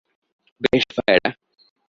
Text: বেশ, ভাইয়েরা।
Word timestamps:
বেশ, 0.61 0.83
ভাইয়েরা। 0.97 1.31